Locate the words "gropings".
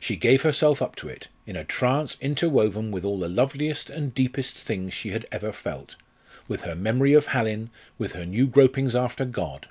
8.46-8.94